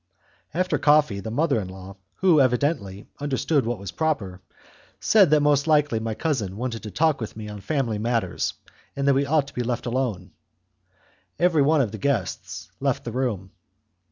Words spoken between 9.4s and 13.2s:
to be left alone. Every one of the guests left the